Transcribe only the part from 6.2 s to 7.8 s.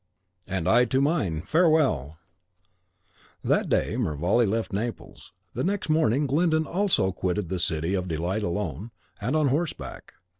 Glyndon also quitted the